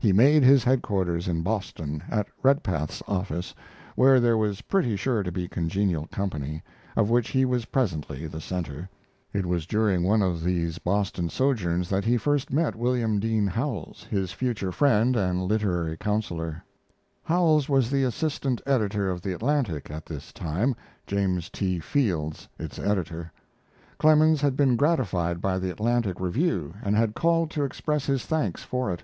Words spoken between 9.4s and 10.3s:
was during one